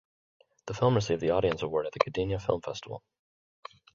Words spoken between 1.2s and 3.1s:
the Audience Award at the Gdynia Film Festival.